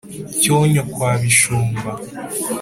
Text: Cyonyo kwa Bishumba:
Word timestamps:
Cyonyo 0.41 0.83
kwa 0.91 1.11
Bishumba: 1.21 1.91